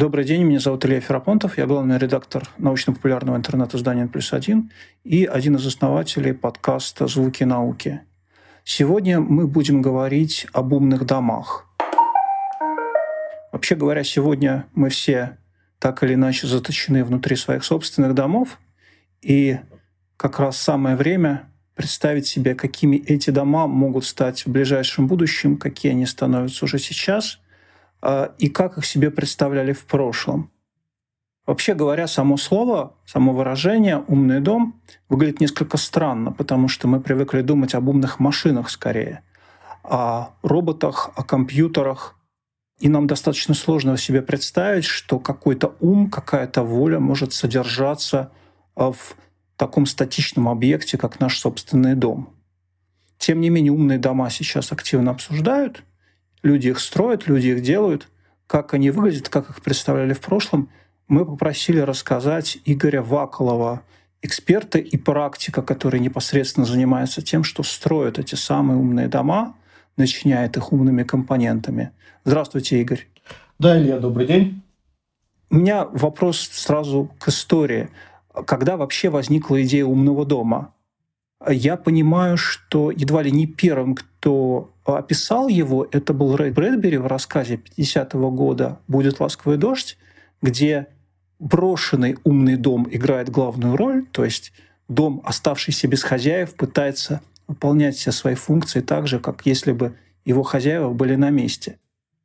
[0.00, 4.70] Добрый день, меня зовут Илья Ферапонтов, я главный редактор научно-популярного интернет-издания «Плюс один»
[5.04, 8.00] и один из основателей подкаста «Звуки науки».
[8.64, 11.66] Сегодня мы будем говорить об умных домах.
[13.52, 15.36] Вообще говоря, сегодня мы все
[15.78, 18.58] так или иначе заточены внутри своих собственных домов,
[19.20, 19.58] и
[20.16, 25.92] как раз самое время представить себе, какими эти дома могут стать в ближайшем будущем, какие
[25.92, 27.38] они становятся уже сейчас,
[28.38, 30.50] и как их себе представляли в прошлом.
[31.50, 37.42] Вообще говоря, само слово, само выражение «умный дом» выглядит несколько странно, потому что мы привыкли
[37.42, 39.24] думать об умных машинах скорее,
[39.82, 42.16] о роботах, о компьютерах.
[42.78, 48.30] И нам достаточно сложно себе представить, что какой-то ум, какая-то воля может содержаться
[48.76, 49.16] а, в
[49.56, 52.30] таком статичном объекте, как наш собственный дом.
[53.18, 55.82] Тем не менее, умные дома сейчас активно обсуждают.
[56.42, 58.08] Люди их строят, люди их делают.
[58.46, 60.70] Как они выглядят, как их представляли в прошлом,
[61.08, 63.82] мы попросили рассказать Игоря Ваколова,
[64.22, 69.56] эксперта и практика, который непосредственно занимается тем, что строят эти самые умные дома,
[69.96, 71.90] начиняет их умными компонентами.
[72.24, 73.08] Здравствуйте, Игорь.
[73.58, 74.62] Да, Илья, добрый день.
[75.50, 77.90] У меня вопрос сразу к истории
[78.46, 80.74] когда вообще возникла идея умного дома.
[81.48, 87.06] Я понимаю, что едва ли не первым, кто описал его, это был Рэй Брэдбери в
[87.06, 89.98] рассказе 50-го года «Будет ласковый дождь»,
[90.42, 90.86] где
[91.38, 94.52] брошенный умный дом играет главную роль, то есть
[94.88, 100.42] дом, оставшийся без хозяев, пытается выполнять все свои функции так же, как если бы его
[100.42, 101.78] хозяева были на месте.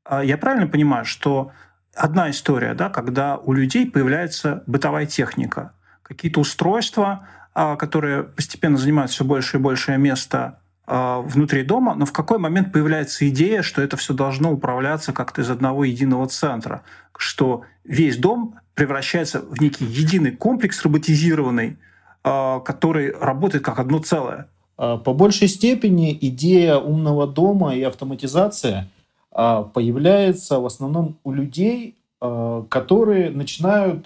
[0.03, 1.51] А я правильно понимаю, что
[1.95, 5.73] одна история, да, когда у людей появляется бытовая техника–
[6.05, 12.11] какие-то устройства, а, которые постепенно занимают все больше и большее место внутри дома, но в
[12.11, 16.83] какой момент появляется идея, что это все должно управляться как-то из одного единого центра,
[17.17, 21.77] что весь дом превращается в некий единый комплекс роботизированный,
[22.23, 24.47] а, который работает как одно целое.
[24.77, 28.89] По большей степени идея умного дома и автоматизация
[29.31, 34.05] появляется в основном у людей, которые начинают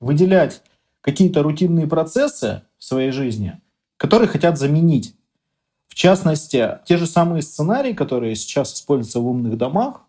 [0.00, 0.62] выделять
[1.00, 3.60] какие-то рутинные процессы в своей жизни,
[3.96, 5.14] которые хотят заменить.
[5.90, 10.02] В частности, те же самые сценарии, которые сейчас используются в умных домах,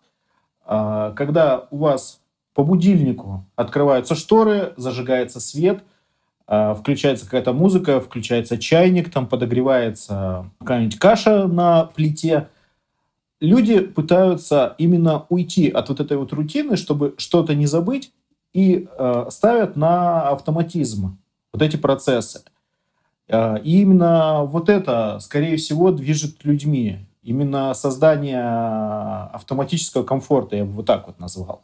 [0.64, 2.22] а, когда у вас
[2.54, 5.84] по будильнику открываются шторы, зажигается свет,
[6.48, 12.48] а, включается какая-то музыка, включается чайник, там подогревается какая-нибудь каша на плите.
[13.40, 18.14] Люди пытаются именно уйти от вот этой вот рутины, чтобы что-то не забыть,
[18.54, 21.18] и э, ставят на автоматизм
[21.52, 22.44] вот эти процессы.
[23.32, 27.08] Э, и именно вот это, скорее всего, движет людьми.
[27.24, 28.44] Именно создание
[29.34, 31.64] автоматического комфорта, я бы вот так вот назвал.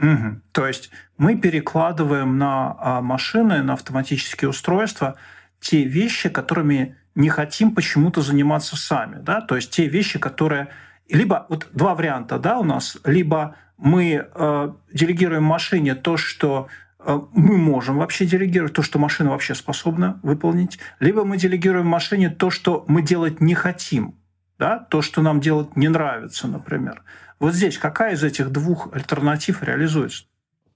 [0.00, 0.40] Угу.
[0.52, 5.14] То есть мы перекладываем на а, машины, на автоматические устройства
[5.60, 9.20] те вещи, которыми не хотим почему-то заниматься сами.
[9.22, 9.40] Да?
[9.40, 10.68] То есть те вещи, которые...
[11.08, 12.96] Либо вот два варианта да, у нас.
[13.04, 16.68] Либо мы э, делегируем машине то, что
[17.32, 22.50] мы можем вообще делегировать, то, что машина вообще способна выполнить, либо мы делегируем машине то,
[22.50, 24.14] что мы делать не хотим,
[24.58, 24.78] да?
[24.90, 27.02] то, что нам делать не нравится, например.
[27.38, 30.24] Вот здесь какая из этих двух альтернатив реализуется?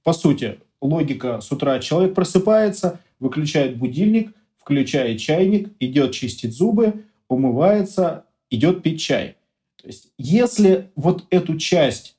[0.03, 8.25] По сути, логика с утра человек просыпается, выключает будильник, включает чайник, идет чистить зубы, умывается,
[8.51, 9.37] идет пить чай.
[9.81, 12.17] То есть, если вот эту часть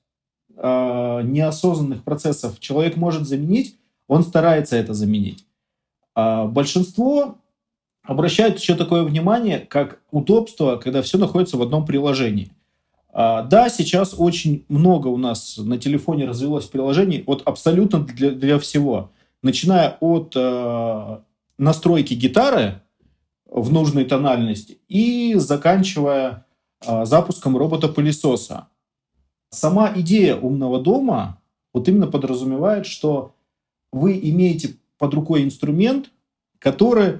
[0.55, 3.77] э, неосознанных процессов человек может заменить,
[4.09, 5.45] он старается это заменить.
[6.15, 7.37] А большинство
[8.03, 12.51] обращают еще такое внимание, как удобство, когда все находится в одном приложении.
[13.13, 18.59] А, да, сейчас очень много у нас на телефоне развилось приложений, вот абсолютно для, для
[18.59, 19.11] всего.
[19.43, 21.17] Начиная от э,
[21.57, 22.81] настройки гитары
[23.45, 26.45] в нужной тональности и заканчивая
[26.85, 28.67] э, запуском робота-пылесоса.
[29.51, 31.39] Сама идея умного дома
[31.73, 33.35] вот именно подразумевает, что
[33.91, 36.11] вы имеете под рукой инструмент,
[36.59, 37.19] который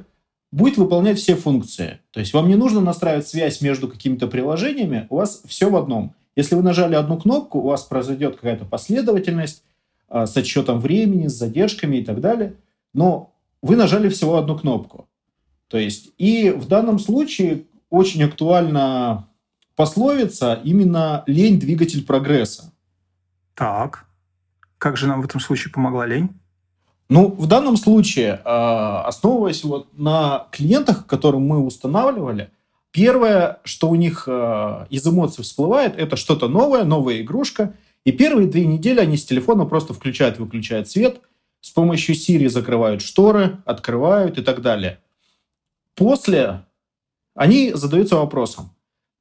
[0.51, 1.99] будет выполнять все функции.
[2.11, 6.13] То есть вам не нужно настраивать связь между какими-то приложениями, у вас все в одном.
[6.35, 9.63] Если вы нажали одну кнопку, у вас произойдет какая-то последовательность
[10.09, 12.55] э, с отсчетом времени, с задержками и так далее,
[12.93, 15.07] но вы нажали всего одну кнопку.
[15.67, 19.27] То есть и в данном случае очень актуально
[19.75, 22.73] пословица именно «лень– двигатель прогресса».
[23.53, 24.05] Так.
[24.77, 26.29] Как же нам в этом случае помогла лень?
[27.09, 32.51] Ну, в данном случае, а, основываясь вот на клиентах, которым мы устанавливали,
[32.91, 37.75] первое, что у них а, из эмоций всплывает, это что-то новое, новая игрушка,
[38.05, 41.19] И первые две недели они с телефона просто включают-выключают свет,
[41.61, 44.99] с помощью Siri закрывают шторы, открывают и так далее.
[45.95, 46.63] После
[47.35, 48.71] они задаются вопросом,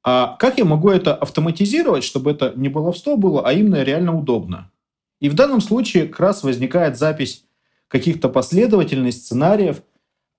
[0.03, 4.71] а как я могу это автоматизировать, чтобы это не баловство было, а именно реально удобно?
[5.19, 7.43] И в данном случае как раз возникает запись
[7.89, 9.81] каких-то последовательных сценариев,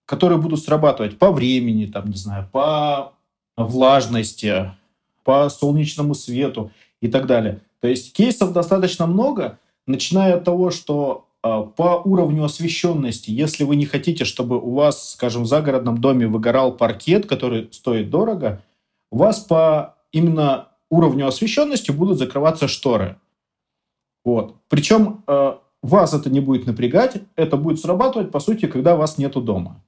[0.06, 3.12] которые будут срабатывать по времени, там, не знаю, по
[3.56, 4.72] влажности,
[5.24, 7.60] по солнечному свету и так далее.
[7.80, 13.76] То есть кейсов достаточно много, начиная от того, что э, по уровню освещенности, если вы
[13.76, 18.62] не хотите, чтобы у вас, скажем, в загородном доме выгорал паркет, который стоит дорого,
[19.10, 23.18] у вас по именно уровню освещенности будут закрываться шторы.
[24.24, 24.56] Вот.
[24.68, 29.40] Причем э, вас это не будет напрягать, это будет срабатывать, по сути, когда вас нету
[29.40, 29.82] дома.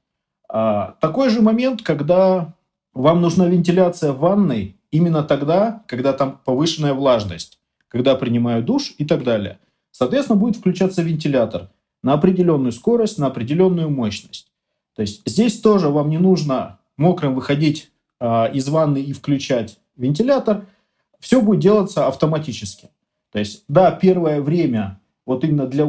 [0.48, 2.54] А, такой же момент, когда
[2.94, 7.58] вам нужна вентиляция в ванной именно тогда, когда там повышенная влажность,
[7.88, 9.58] когда принимаю душ и так далее.
[9.90, 11.70] Соответственно, будет включаться вентилятор
[12.02, 14.50] на определенную скорость, на определенную мощность.
[14.94, 17.90] То есть здесь тоже вам не нужно мокрым выходить
[18.20, 20.66] э, из ванны и включать вентилятор.
[21.20, 22.90] Все будет делаться автоматически.
[23.30, 25.86] То есть, да, первое время вот именно для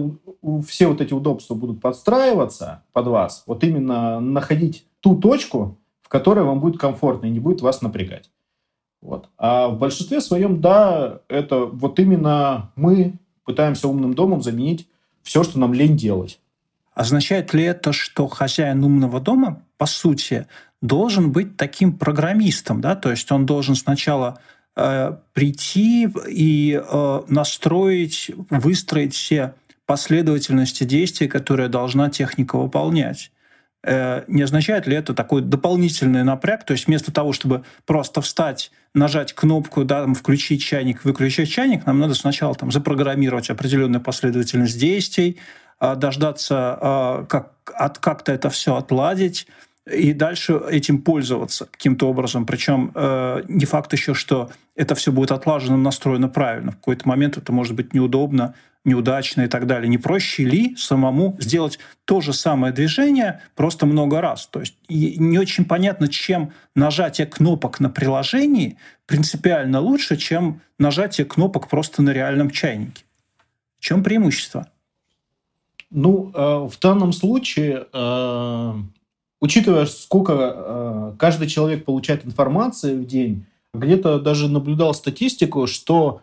[0.66, 6.46] все вот эти удобства будут подстраиваться под вас, вот именно находить ту точку, в которой
[6.46, 8.30] вам будет комфортно и не будет вас напрягать.
[9.02, 9.30] Вот.
[9.38, 14.88] А в большинстве своем, да, это вот именно мы пытаемся умным домом заменить
[15.24, 16.40] все, что нам лень делать.
[16.94, 20.48] Означает ли это, что хозяин умного дома, по сути,
[20.82, 22.96] должен быть таким программистом, да?
[22.96, 24.40] То есть он должен сначала
[24.76, 29.54] прийти и э, настроить, выстроить все
[29.86, 33.32] последовательности действий, которые должна техника выполнять.
[33.86, 36.66] Э, не означает ли это такой дополнительный напряг?
[36.66, 41.86] То есть вместо того, чтобы просто встать, нажать кнопку, да, там, включить чайник, выключить чайник,
[41.86, 45.40] нам надо сначала там, запрограммировать определенную последовательность действий,
[45.82, 49.48] э, дождаться, э, как, от, как-то это все отладить,
[49.86, 52.46] и дальше этим пользоваться каким-то образом.
[52.46, 56.72] Причем э, не факт еще, что это все будет отлажено, настроено правильно.
[56.72, 59.90] В какой-то момент это может быть неудобно, неудачно и так далее.
[59.90, 64.48] Не проще ли самому сделать то же самое движение просто много раз?
[64.48, 71.68] То есть не очень понятно, чем нажатие кнопок на приложении принципиально лучше, чем нажатие кнопок
[71.68, 73.04] просто на реальном чайнике.
[73.80, 74.68] В чем преимущество?
[75.90, 78.74] Ну, э, в данном случае э,
[79.44, 86.22] учитывая, сколько э, каждый человек получает информации в день, где-то даже наблюдал статистику, что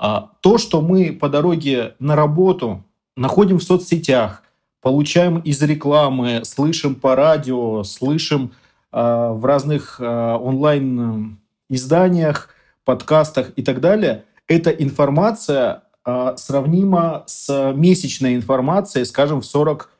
[0.00, 0.06] э,
[0.40, 2.84] то, что мы по дороге на работу
[3.16, 4.44] находим в соцсетях,
[4.82, 8.52] получаем из рекламы, слышим по радио, слышим
[8.92, 12.50] э, в разных э, онлайн-изданиях,
[12.84, 19.90] подкастах и так далее, эта информация э, сравнима с месячной информацией, скажем, в 40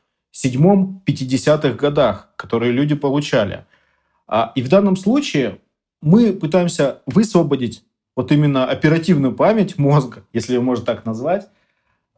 [1.05, 3.65] 50-х годах, которые люди получали.
[4.27, 5.59] А, и в данном случае
[6.01, 7.83] мы пытаемся высвободить
[8.15, 11.47] вот именно оперативную память мозга, если ее можно так назвать,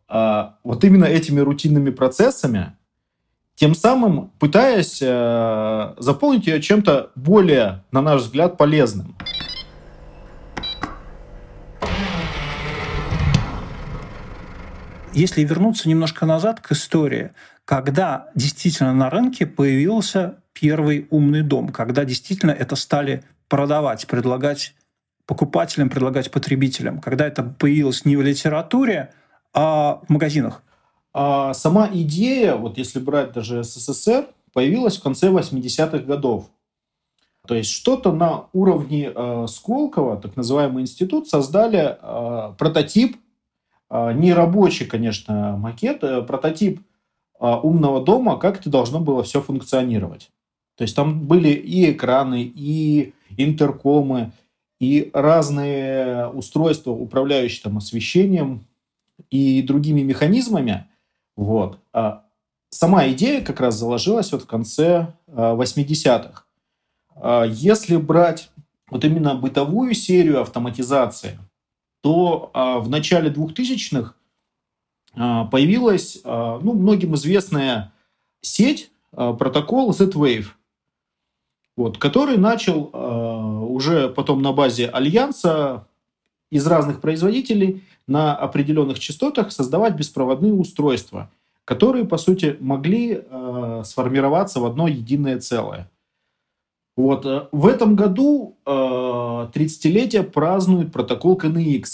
[0.08, 2.74] а, вот именно этими рутинными процессами,
[3.56, 9.16] тем самым пытаясь э, заполнить ее чем-то более, на наш взгляд, полезным.
[15.14, 17.34] Если вернуться немножко назад к истории,
[17.66, 24.74] когда действительно на рынке появился первый умный дом, когда действительно это стали продавать, предлагать
[25.28, 29.14] покупателям, предлагать потребителям, когда это появилось не в литературе,
[29.54, 30.64] а в магазинах?
[31.14, 36.50] А сама идея, вот если брать даже СССР, появилась в конце 80-х годов.
[37.48, 43.18] То есть что-то на уровне э, Сколково, так называемый институт, создали э, прототип,
[44.14, 46.82] не рабочий, конечно, макет, э, прототип
[47.40, 50.32] а, умного дома, как это должно было все функционировать.
[50.78, 54.32] То есть там были и экраны, и интеркомы,
[54.80, 58.66] и разные устройства, управляющие там освещением
[59.30, 60.88] и другими механизмами.
[61.36, 61.80] Вот.
[61.92, 62.24] А
[62.70, 66.46] сама идея как раз заложилась вот в конце 80-х.
[67.16, 68.50] А, если брать
[68.90, 71.38] вот именно бытовую серию автоматизации,
[72.04, 74.14] то в начале 2000-х
[75.16, 77.94] а, появилась а, ну, многим известная
[78.42, 80.48] сеть, а, протокол Z-Wave,
[81.78, 82.92] вот, который начал
[83.74, 85.88] уже потом на базе Альянса
[86.52, 91.32] из разных производителей на определенных частотах создавать беспроводные устройства,
[91.66, 93.24] которые, по сути, могли
[93.86, 95.90] сформироваться в одно единое целое.
[96.96, 97.50] Вот.
[97.52, 101.86] В этом году 30-летие празднует протокол KNX.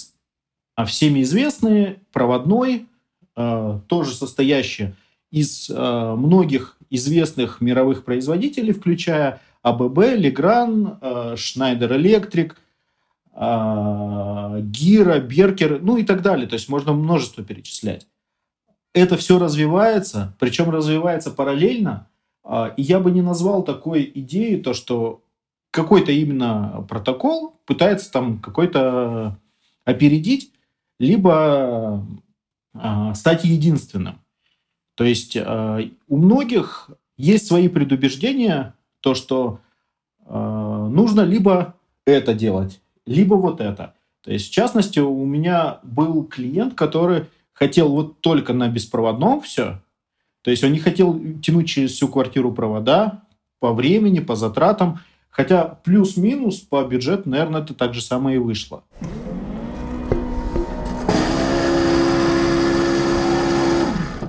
[0.76, 2.88] а всеми известный, проводной,
[3.36, 4.94] э, тоже состоящий
[5.32, 12.54] из э, многих известных мировых производителей, включая АББ, Легран, э, Schneider Electric,
[13.36, 16.48] э, Гира, Беркер, ну и так далее.
[16.48, 18.08] То есть можно множество перечислять.
[18.94, 22.08] Это все развивается, причем развивается параллельно.
[22.50, 25.22] Э, и я бы не назвал такой идеей то, что
[25.72, 29.38] какой-то именно протокол пытается там какой-то
[29.86, 30.52] опередить,
[31.00, 32.06] либо
[32.74, 34.20] э, стать единственным.
[34.96, 39.60] То есть э, у многих есть свои предубеждения, то, что
[40.28, 41.74] нужно либо
[42.06, 43.96] это делать, либо вот это.
[44.22, 49.82] То есть, в частности, у меня был клиент, который хотел вот только на беспроводном все.
[50.50, 53.22] То есть он не хотел тянуть через всю квартиру провода
[53.60, 55.00] по времени, по затратам.
[55.30, 58.84] Хотя плюс-минус по бюджету, наверное, это так же самое и вышло.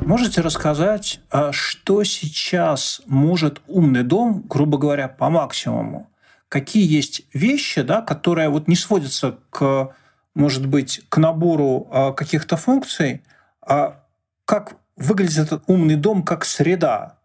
[0.03, 6.11] Можете рассказать, а что сейчас может умный дом, грубо говоря, по максимуму?
[6.51, 9.95] Какие есть вещи, да, которые вот не сводятся к,
[10.35, 13.23] может быть, к набору а, каких-то функций,
[13.63, 14.05] а
[14.45, 17.19] как выглядит этот умный дом как среда,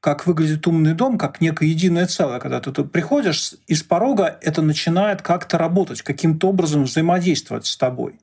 [0.00, 2.40] как выглядит умный дом, как некое единое целое.
[2.40, 8.18] Когда ты приходишь, из порога это начинает как-то работать, каким-то образом взаимодействовать с тобой.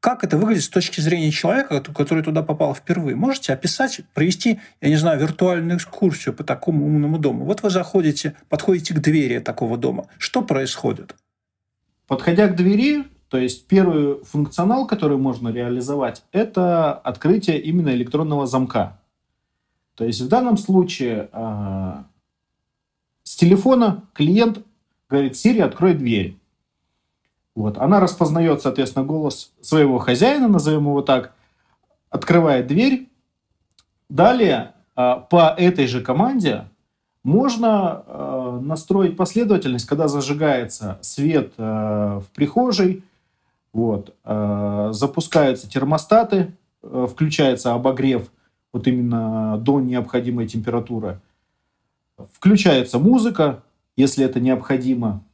[0.00, 3.16] Как это выглядит с точки зрения человека, который туда попал впервые?
[3.16, 7.46] Можете описать, провести, я не знаю, виртуальную экскурсию по такому умному дому?
[7.46, 10.08] Вот вы заходите, подходите к двери такого дома.
[10.18, 11.16] Что происходит?
[12.06, 13.04] Подходя к двери,
[13.34, 19.00] то есть первый функционал, который можно реализовать, это открытие именно электронного замка.
[19.96, 21.94] То есть в данном случае э,
[23.24, 24.64] с телефона клиент
[25.08, 26.38] говорит, Siri, открой дверь.
[27.56, 27.76] Вот.
[27.76, 31.34] Она распознает, соответственно, голос своего хозяина, назовем его так,
[32.10, 33.08] открывает дверь.
[34.08, 36.68] Далее э, по этой же команде
[37.24, 43.02] можно э, настроить последовательность, когда зажигается свет в прихожей,
[43.74, 48.30] вот, э, запускаются термостаты, э, включается обогрев
[48.72, 51.20] вот именно до необходимой температуры,
[52.32, 53.62] включается музыка,
[53.96, 55.24] если это необходимо,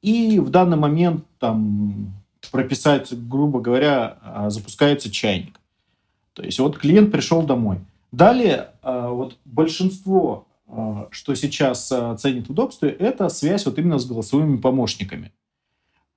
[0.00, 2.14] и в данный момент там
[2.52, 5.60] прописать, грубо говоря, а, запускается чайник.
[6.32, 7.78] То есть вот клиент пришел домой.
[8.12, 10.46] Далее вот большинство,
[11.10, 11.86] что сейчас
[12.18, 15.32] ценит удобство, это связь вот именно с голосовыми помощниками.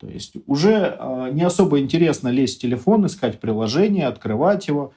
[0.04, 4.94] То есть уже не особо интересно лезть в телефон, искать приложение, открывать его,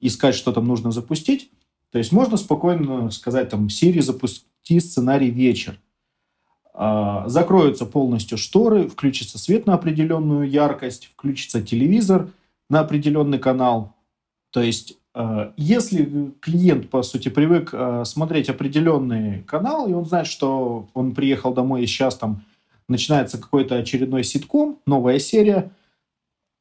[0.00, 1.50] искать, что там нужно запустить.
[1.90, 5.78] То есть можно спокойно сказать там Siri запусти сценарий вечер.
[6.80, 12.28] А, закроются полностью шторы, включится свет на определенную яркость, включится телевизор
[12.70, 13.96] на определенный канал.
[14.50, 20.28] То есть, а, если клиент, по сути, привык а, смотреть определенный канал, и он знает,
[20.28, 22.44] что он приехал домой и сейчас там
[22.88, 25.70] начинается какой-то очередной ситком, новая серия,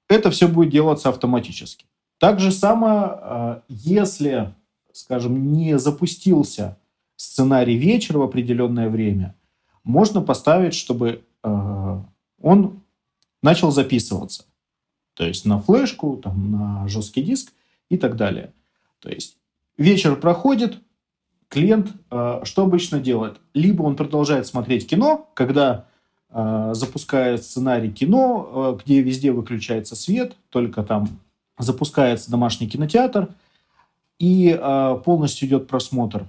[0.09, 1.85] это все будет делаться автоматически.
[2.17, 4.53] Так же самое, если,
[4.91, 6.77] скажем, не запустился
[7.15, 9.35] сценарий вечера в определенное время–
[9.87, 12.01] можно поставить, чтобы э,
[12.41, 12.83] он
[13.41, 14.43] начал записываться.
[15.13, 17.53] То есть на флешку, там, на жесткий диск
[17.89, 18.53] и так далее.
[18.99, 19.37] То есть
[19.77, 20.79] вечер проходит,
[21.47, 23.39] клиент э, что обычно делает?
[23.53, 25.87] Либо он продолжает смотреть кино, когда
[26.29, 31.07] запускает сценарий кино, э, где везде выключается свет, только там
[31.57, 33.29] запускается домашний кинотеатр,
[34.19, 36.25] и э, полностью идет просмотр.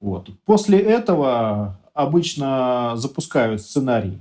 [0.00, 0.30] Вот.
[0.44, 4.20] После этого обычно запускают сценарий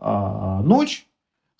[0.00, 1.06] ночь,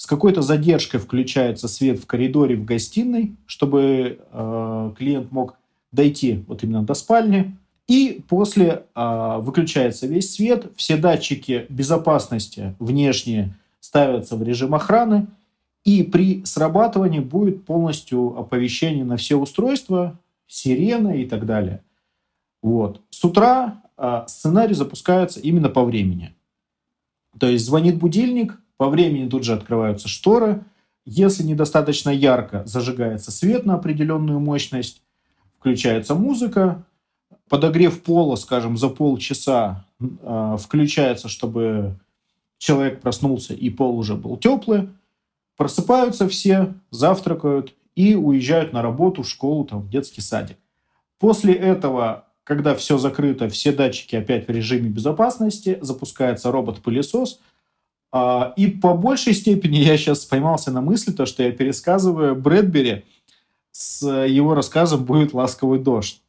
[0.02, 5.54] с какой-то задержкой включается свет в коридоре, в гостиной, чтобы э, клиент мог
[5.92, 7.56] дойти вот именно до спальни.
[7.88, 15.26] И после э, выключается весь свет, все датчики безопасности внешние ставятся в режим охраны,
[15.84, 21.82] и при срабатывании будет полностью оповещение на все устройства, сирена и так далее.
[22.62, 23.00] Вот.
[23.10, 26.34] С утра а, сценарий запускается именно по времени.
[27.38, 30.64] То есть звонит будильник, по времени тут же открываются шторы.
[31.04, 35.02] Если недостаточно ярко, зажигается свет на определенную мощность,
[35.58, 36.84] включается музыка,
[37.48, 41.98] подогрев пола, скажем, за полчаса э, включается, чтобы
[42.58, 44.88] человек проснулся и пол уже был теплый.
[45.56, 50.56] Просыпаются все, завтракают и уезжают на работу, в школу, там, в детский садик.
[51.18, 57.40] После этого когда все закрыто, все датчики опять в режиме безопасности, запускается робот-пылесос,
[58.14, 63.04] А, и по большей степени я сейчас поймался на мысли, то, что я пересказываю Брэдбери
[63.70, 66.20] с его рассказом «Будет ласковый дождь».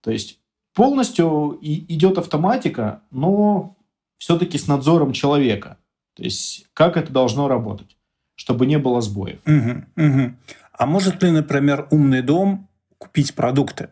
[0.00, 0.37] То есть
[0.78, 3.76] полностью идет автоматика, но
[4.16, 5.76] все-таки с надзором человека.
[6.14, 7.96] То есть как это должно работать,
[8.36, 9.40] чтобы не было сбоев.
[9.44, 10.34] Угу, угу.
[10.72, 13.90] А может ли, например, умный дом купить продукты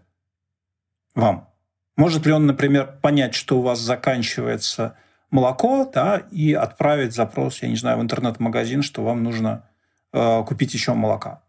[1.16, 1.49] вам?
[1.97, 4.97] Может ли он, например, понять, что у вас заканчивается
[5.28, 9.69] молоко, да, и отправить запрос, я не знаю, в интернет-магазин, что вам нужно
[10.12, 11.43] э, купить еще молока?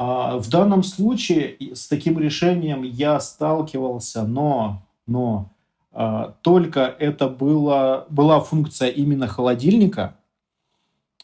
[0.00, 5.50] А, в данном случае с таким решением я сталкивался, но, но
[5.90, 10.14] а, только это было, была функция именно холодильника,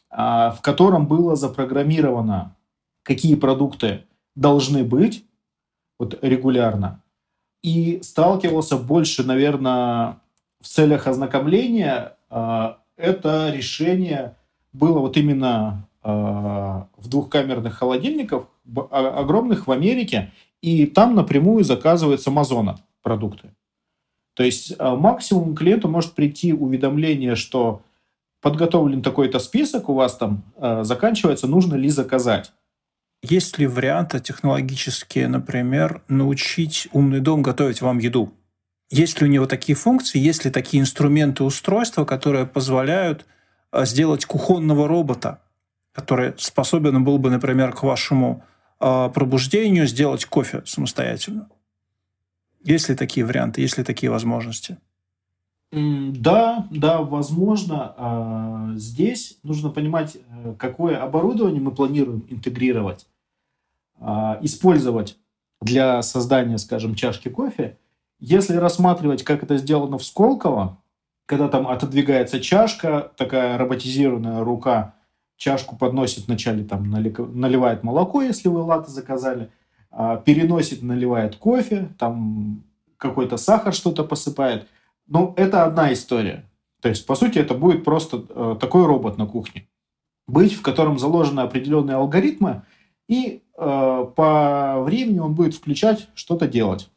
[0.09, 2.53] а, в котором было запрограммировано,
[3.03, 4.03] какие продукты
[4.35, 5.23] должны быть
[5.97, 7.01] вот, регулярно.
[7.63, 10.19] И сталкивался больше, наверное,
[10.59, 12.17] в целях ознакомления
[12.97, 14.35] это решение
[14.73, 18.47] было вот именно в двухкамерных холодильниках,
[18.91, 20.31] огромных в Америке,
[20.61, 23.49] и там напрямую заказывают с Амазона продукты.
[24.35, 27.81] То есть максимум клиенту может прийти уведомление, что
[28.41, 30.43] подготовлен такой-то список, у вас там
[30.81, 32.51] заканчивается, нужно ли заказать.
[33.21, 38.33] Есть ли варианты технологические, например, научить умный дом готовить вам еду?
[38.91, 43.25] Есть ли у него такие функции, есть ли такие инструменты, устройства, которые позволяют
[43.71, 45.41] а, сделать кухонного робота,
[45.91, 51.49] который способен был бы, например, к вашему а, пробуждению сделать кофе самостоятельно?
[52.63, 54.77] Есть ли такие варианты, есть ли такие возможности?
[55.71, 57.93] Да, да, возможно.
[57.97, 63.07] А, здесь нужно понимать, э, какое оборудование мы планируем интегрировать,
[64.41, 65.17] использовать
[65.61, 67.77] для создания, скажем, чашки кофе–
[68.19, 70.81] если рассматривать, как это сделано в Сколково,
[71.25, 74.95] когда там отодвигается чашка, такая роботизированная рука
[75.37, 79.49] чашку подносит вначале, там наливает молоко, если вы латы заказали,
[79.91, 82.63] а, переносит, наливает кофе, там
[82.97, 84.67] какой-то сахар что-то посыпает.
[85.07, 86.45] Ну, это одна история.
[86.81, 89.67] То есть, по сути, это будет просто э, такой робот на кухне.
[90.27, 92.63] Быть, в котором заложены определенные алгоритмы,
[93.07, 96.89] и э, по времени он будет включать, что-то делать.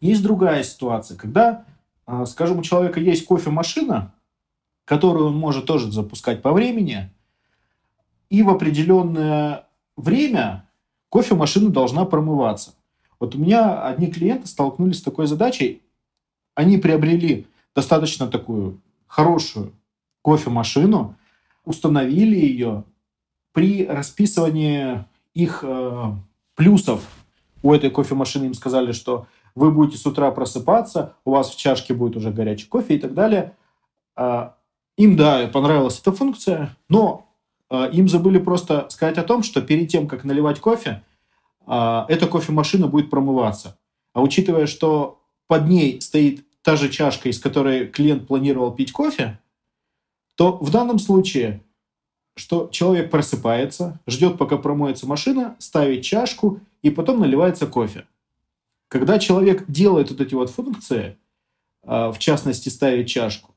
[0.00, 1.64] Есть другая ситуация, когда,
[2.06, 4.12] а, скажем, у человека есть кофемашина,
[4.84, 7.10] которую он может тоже запускать по времени,
[8.32, 10.66] и в определенное время
[11.10, 12.72] кофемашина должна промываться.
[13.20, 15.82] Вот у меня одни клиенты столкнулись с такой задачей.
[16.54, 19.74] Они приобрели достаточно такую хорошую
[20.24, 21.14] кофемашину,
[21.66, 22.84] установили ее.
[23.52, 26.12] При расписывании их э,
[26.54, 27.04] плюсов
[27.62, 31.92] у этой кофемашины им сказали, что вы будете с утра просыпаться, у вас в чашке
[31.92, 33.54] будет уже горячий кофе и так далее.
[34.16, 34.56] А,
[34.96, 37.28] им, да, понравилась эта функция, но
[37.92, 41.02] им забыли просто сказать о том, что перед тем, как наливать кофе,
[41.66, 43.78] а, эта кофемашина будет промываться.
[44.12, 49.38] А учитывая, что под ней стоит та же чашка, из которой клиент планировал пить кофе,
[50.36, 51.62] то в данном случае,
[52.36, 58.06] что человек просыпается, ждет, пока промоется машина, ставит чашку и потом наливается кофе.
[58.88, 61.16] Когда человек делает вот эти вот функции,
[61.84, 63.54] а, в частности, ставит чашку,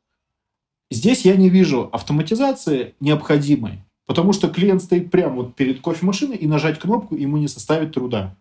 [0.89, 6.47] здесь я не вижу автоматизации необходимой, потому что клиент стоит прямо вот перед кофемашиной и
[6.47, 8.35] нажать кнопку ему не составит труда.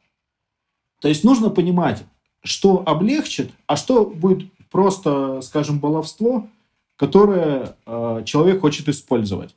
[1.01, 2.05] То есть нужно понимать,
[2.43, 6.49] что облегчит, а что будет просто, скажем, баловство,
[6.97, 9.55] которое э, человек хочет использовать.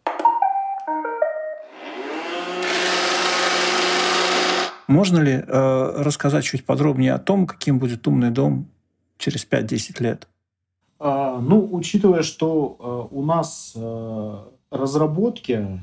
[4.87, 8.67] Можно ли э, рассказать чуть подробнее о том, каким будет умный дом
[9.17, 10.27] через 5-10 лет?
[10.99, 14.37] А, ну, учитывая, что э, у нас э,
[14.71, 15.79] разработки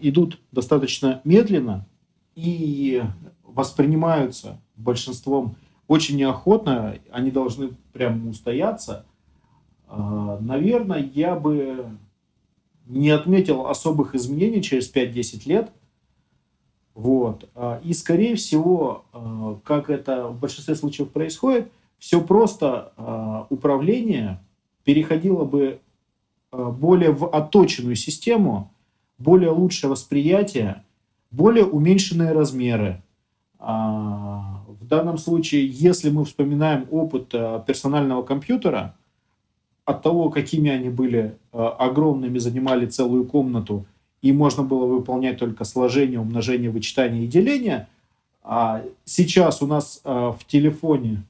[0.00, 1.86] идут достаточно медленно
[2.34, 3.02] и
[3.42, 5.56] воспринимаются большинством
[5.88, 9.06] очень неохотно, они должны прямо устояться,
[9.88, 11.86] э, наверное, я бы
[12.86, 15.70] не отметил особых изменений через 5-10 лет–
[16.96, 17.46] вот.
[17.54, 19.04] А, и, скорее всего,
[19.64, 24.40] как это в большинстве случаев происходит, все просто управление
[24.84, 25.80] переходило бы
[26.50, 28.72] более в отточенную систему,
[29.18, 30.84] более лучшее восприятие,
[31.30, 33.02] более уменьшенные размеры.
[33.58, 37.28] В данном случае, если мы вспоминаем опыт
[37.66, 38.94] персонального компьютера,
[39.84, 43.86] от того, какими они были огромными, занимали целую комнату–
[44.26, 47.88] и можно было выполнять только сложение, умножение, вычитание и деление.
[48.42, 51.22] А сейчас у нас а, в телефоне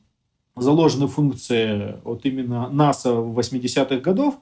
[0.57, 4.39] заложены функции вот именно НАСА 80-х годов,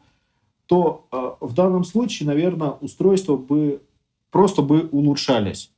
[0.67, 3.83] то э, в данном случае, наверное, устройства бы
[4.31, 5.71] просто бы улучшались.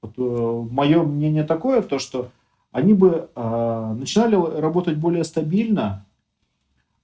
[0.00, 2.30] Вот, э, мое мнение такое, то что
[2.70, 6.06] они бы э, начинали работать более стабильно,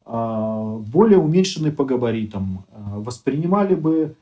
[0.06, 4.16] э, более уменьшенные по габаритам, э, воспринимали бы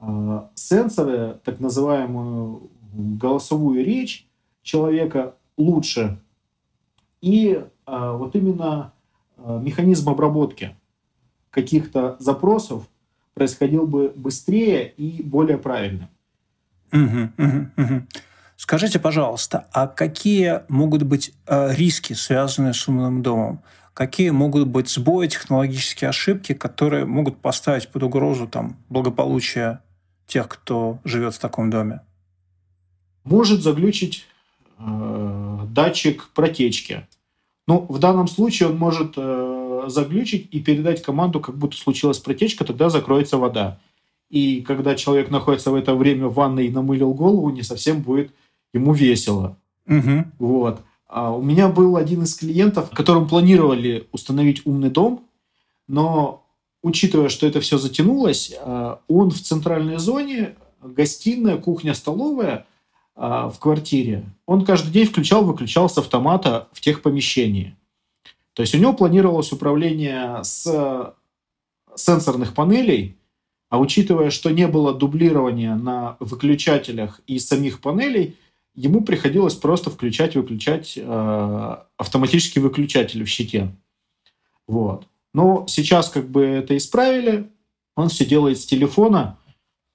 [0.00, 4.26] э, сенсоры, так называемую голосовую речь
[4.62, 6.18] человека лучше,
[7.20, 8.92] и э, вот именно
[9.36, 10.76] э, механизм обработки
[11.50, 12.84] каких-то запросов
[13.34, 16.08] происходил бы быстрее и более правильно.
[16.92, 18.02] Угу, угу, угу.
[18.56, 23.62] Скажите, пожалуйста, а какие могут быть э, риски, связанные с умным домом?
[23.94, 29.80] Какие могут быть сбои, технологические ошибки, которые могут поставить под угрозу там, благополучие
[30.26, 32.00] тех, кто живет в таком доме?
[33.24, 34.26] Может заглючить
[34.78, 37.06] э, датчик протечки.
[37.66, 39.49] Ну, в данном случае он может э,
[39.88, 43.78] заглючить и передать команду, как будто случилась протечка, тогда закроется вода.
[44.28, 48.32] И когда человек находится в это время в ванной и намылил голову, не совсем будет
[48.72, 49.56] ему весело.
[49.86, 50.24] Угу.
[50.38, 50.80] Вот.
[51.08, 55.24] А у меня был один из клиентов, которым планировали установить умный дом,
[55.88, 56.46] но
[56.82, 62.66] учитывая, что это все затянулось, а, он в центральной зоне, гостиная, кухня, столовая
[63.16, 67.76] а, в квартире, он каждый день включал-выключал с автомата в тех помещении.
[68.60, 71.14] То есть у него планировалось управление с
[71.96, 73.16] сенсорных панелей,
[73.70, 78.36] а учитывая, что не было дублирования на выключателях и самих панелей,
[78.74, 83.74] ему приходилось просто включать-выключать э, автоматический выключатель в щите.
[84.68, 85.06] Вот.
[85.32, 87.50] Но сейчас как бы это исправили,
[87.96, 89.38] он все делает с телефона,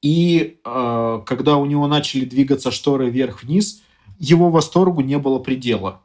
[0.01, 3.83] и э, когда у него начали двигаться шторы вверх-вниз,
[4.17, 6.01] его восторгу не было предела.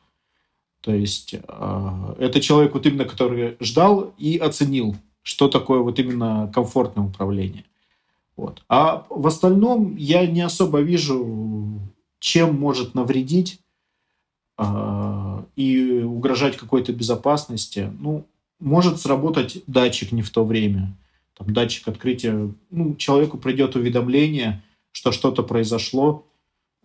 [0.80, 6.50] То есть э, это человек вот именно, который ждал и оценил что такое вот именно
[6.54, 7.64] комфортное управление.
[8.36, 8.62] Вот.
[8.68, 11.78] А в остальном я не особо вижу,
[12.18, 13.60] чем может навредить
[14.58, 17.92] э, и угрожать какой-то безопасности.
[17.98, 18.26] Ну,
[18.58, 20.96] может сработать датчик не в то время.
[21.36, 22.52] Там датчик открытия.
[22.70, 24.62] Ну, человеку придет уведомление,
[24.92, 26.26] что что-то произошло,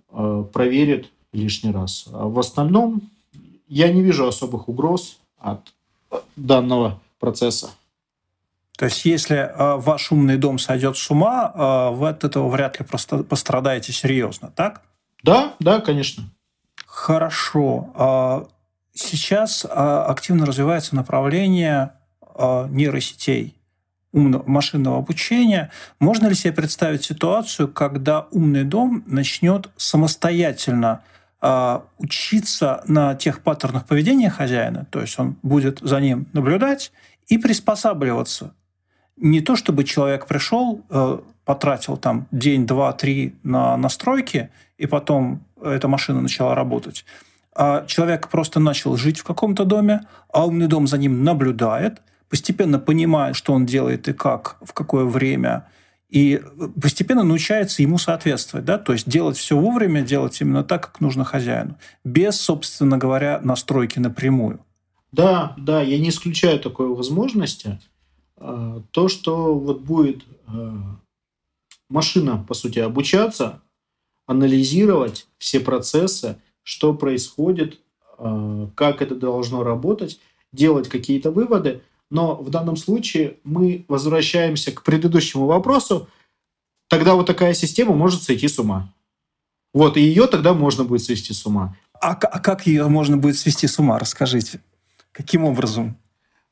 [0.09, 2.05] э, проверит лишний раз.
[2.11, 3.09] А в остальном
[3.67, 5.73] я не вижу особых угроз от
[6.35, 7.71] данного процесса.
[8.77, 12.79] То есть, если э, ваш умный дом сойдет с ума, э, вы от этого вряд
[12.79, 14.81] ли просто пострадаете серьезно, так?
[15.23, 16.25] Да, да, конечно.
[16.85, 17.89] Хорошо.
[17.95, 18.47] А
[18.93, 23.55] сейчас а, активно развивается направление а, нейросетей,
[24.11, 25.71] умного, машинного обучения.
[25.99, 31.01] Можно ли себе представить ситуацию, когда умный дом начнет самостоятельно
[31.99, 36.91] учиться на тех паттернах поведения хозяина, то есть он будет за ним наблюдать
[37.27, 38.53] и приспосабливаться
[39.17, 45.43] не то чтобы человек пришел, э, потратил там день, два, три на настройки, и потом
[45.61, 47.05] эта машина начала работать.
[47.55, 50.01] А человек просто начал жить в каком-то доме,
[50.33, 55.05] а умный дом за ним наблюдает, постепенно понимает, что он делает и как, в какое
[55.05, 55.65] время,
[56.15, 56.41] и
[56.81, 61.25] постепенно научается ему соответствовать, да, то есть делать все вовремя, делать именно так, как нужно
[61.25, 61.75] хозяину,
[62.05, 64.61] без, собственно говоря, настройки напрямую.
[65.11, 67.81] Да, да, я не исключаю такой возможности.
[68.37, 70.95] А, то, что вот будет а,
[71.89, 73.61] машина, по сути, обучаться,
[74.25, 77.81] анализировать все процессы, что происходит,
[78.17, 80.21] а, как это должно работать,
[80.53, 81.81] делать какие-то выводы.
[82.09, 86.07] Но в данном случае мы возвращаемся к предыдущему вопросу.
[86.87, 88.93] Тогда вот такая система может сойти с ума.
[89.73, 91.75] Вот, и ее тогда можно будет свести с ума.
[91.99, 93.99] А, а как ее можно будет свести с ума?
[93.99, 94.61] Расскажите.
[95.11, 95.97] Каким образом?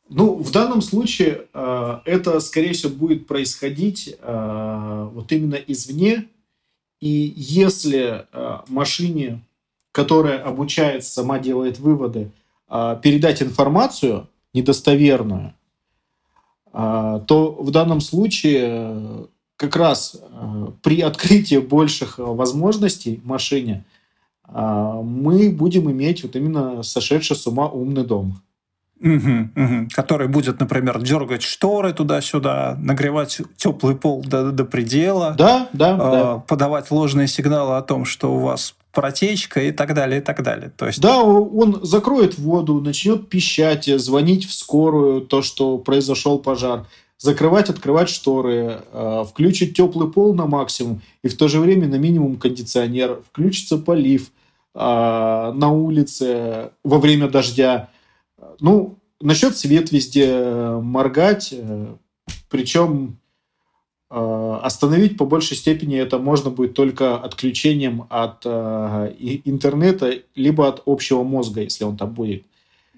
[0.10, 6.28] Ну, в данном случае э, это, скорее всего, будет происходить э, вот именно извне.
[7.00, 9.42] И если э, машине,
[9.92, 12.32] которая обучается, сама делает выводы,
[12.70, 15.54] э, передать информацию недостоверную,
[16.74, 19.26] э, то в данном случае э,
[19.58, 23.86] как раз э, при открытии больших возможностей машине
[24.48, 28.42] э, мы будем иметь вот именно сошедший с ума умный дом.
[29.04, 29.88] Угу, угу.
[29.92, 35.98] Который будет, например, дергать шторы туда-сюда, нагревать теплый пол до, до предела, да, да, э,
[35.98, 36.38] да.
[36.48, 40.71] подавать ложные сигналы о том, что у вас протечка и так далее, и так далее.
[40.77, 41.01] То есть...
[41.01, 46.86] Да, он закроет воду, начнет пищать, звонить в скорую, то, что произошел пожар,
[47.17, 51.95] закрывать, открывать шторы, э, включить теплый пол на максимум и в то же время на
[51.95, 54.32] минимум кондиционер, включится полив
[54.75, 57.89] э, на улице во время дождя,
[58.60, 61.53] ну, насчет свет везде э, моргать,
[62.49, 63.17] Причем
[64.13, 69.13] остановить по большей степени это можно будет только отключением от э,
[69.45, 72.43] интернета, либо от общего мозга, если он там будет.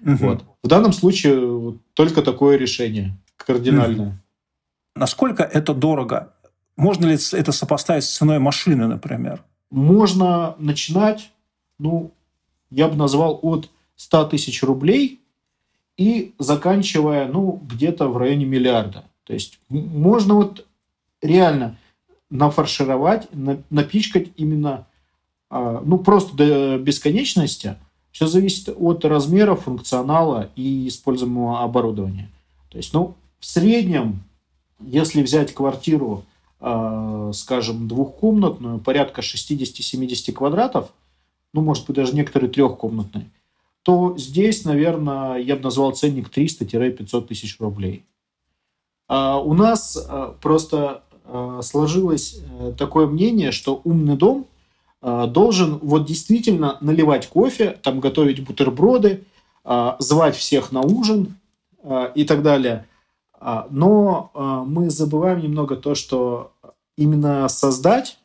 [0.02, 0.16] Угу.
[0.16, 0.44] Вот.
[0.62, 4.08] В данном случае только такое решение кардинальное.
[4.08, 4.14] Угу.
[4.96, 6.32] Насколько это дорого?
[6.76, 9.42] Можно ли это сопоставить с ценой машины, например?
[9.70, 11.30] Можно начинать,
[11.78, 12.12] ну,
[12.70, 15.20] я бы назвал от 100 тысяч рублей
[15.96, 19.04] и заканчивая, ну, где-то в районе миллиарда.
[19.24, 20.66] То есть можно вот
[21.26, 21.76] реально
[22.30, 23.28] нафаршировать,
[23.70, 24.86] напичкать именно,
[25.48, 27.76] а, ну, просто до бесконечности.
[28.10, 32.30] Все зависит от размера, функционала и используемого оборудования.
[32.70, 34.24] То есть, ну, в среднем,
[34.80, 36.24] если взять квартиру,
[36.58, 40.92] а, скажем, двухкомнатную, порядка 60-70 квадратов,
[41.52, 43.30] ну, может быть, даже некоторые трехкомнатные,
[43.82, 48.04] то здесь, наверное, я бы назвал ценник 300-500 тысяч рублей.
[49.06, 49.96] А у нас
[50.40, 51.04] просто
[51.62, 54.46] сложилось э, такое мнение, что умный дом
[55.02, 59.24] а, должен вот действительно наливать кофе, там готовить бутерброды,
[59.98, 61.34] звать всех на ужин
[62.14, 62.86] и так далее.
[63.68, 64.30] Но
[64.64, 66.52] мы забываем немного то, что
[66.96, 68.16] именно создать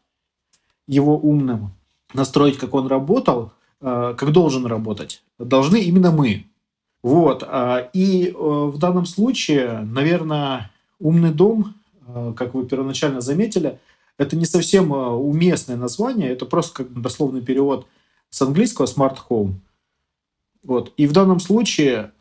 [0.88, 1.72] его умным,
[2.14, 6.46] настроить, как он работал, как должен работать, должны именно мы.
[7.04, 7.44] Вот.
[7.94, 11.81] И э, в данном случае, наверное, умный дом, э,
[12.36, 13.80] как вы первоначально заметили,
[14.18, 17.88] это не совсем э, уместное название, это просто как дословный перевод
[18.30, 19.54] с английского smart home.
[20.64, 20.94] Вот.
[20.98, 22.12] И в данном случае,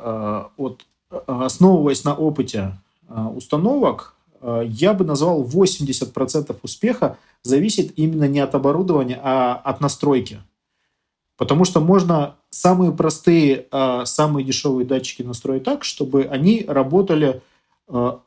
[0.56, 0.86] вот,
[1.26, 2.72] основываясь на опыте
[3.08, 4.14] установок,
[4.64, 10.40] я бы назвал 80% успеха зависит именно не от оборудования, а от настройки.
[11.36, 13.66] Потому что можно самые простые,
[14.04, 17.42] самые дешевые датчики настроить так, чтобы они работали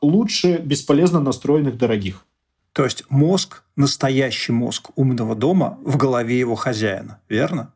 [0.00, 2.24] лучше бесполезно настроенных дорогих.
[2.72, 7.72] То есть мозг, настоящий мозг умного дома в голове его хозяина, верно?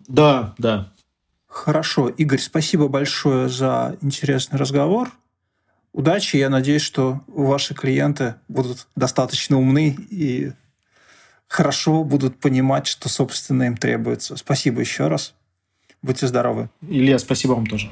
[0.00, 0.92] Да, да.
[1.46, 2.08] Хорошо.
[2.08, 5.10] Игорь, спасибо большое за интересный разговор.
[5.92, 6.36] Удачи.
[6.36, 10.52] Я надеюсь, что ваши клиенты будут достаточно умны и
[11.46, 14.36] хорошо будут понимать, что, собственно, им требуется.
[14.36, 15.34] Спасибо еще раз.
[16.00, 16.70] Будьте здоровы.
[16.80, 17.90] Илья, спасибо вам тоже.